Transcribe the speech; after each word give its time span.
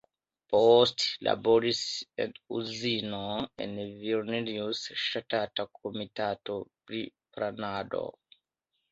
Poste 0.51 1.25
laboris 1.25 1.81
en 2.23 2.31
uzino 2.59 3.19
en 3.65 3.75
Vilnius, 3.99 4.81
ŝtata 5.01 5.65
komitato 5.81 6.57
pri 6.87 7.03
planado. 7.37 8.03